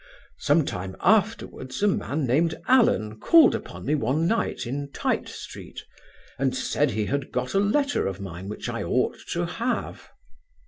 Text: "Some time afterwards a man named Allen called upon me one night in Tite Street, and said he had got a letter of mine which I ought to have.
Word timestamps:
"Some 0.39 0.65
time 0.65 0.95
afterwards 0.99 1.83
a 1.83 1.87
man 1.87 2.25
named 2.25 2.57
Allen 2.67 3.19
called 3.19 3.53
upon 3.53 3.85
me 3.85 3.93
one 3.93 4.25
night 4.25 4.65
in 4.65 4.89
Tite 4.91 5.29
Street, 5.29 5.79
and 6.39 6.55
said 6.57 6.89
he 6.89 7.05
had 7.05 7.31
got 7.31 7.53
a 7.53 7.59
letter 7.59 8.07
of 8.07 8.19
mine 8.19 8.49
which 8.49 8.67
I 8.67 8.81
ought 8.81 9.19
to 9.33 9.45
have. 9.45 10.09